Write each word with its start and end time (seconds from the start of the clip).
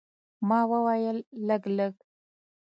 ما 0.47 0.59
وویل، 0.71 1.17
لږ، 1.47 1.63
لږ. 1.77 1.93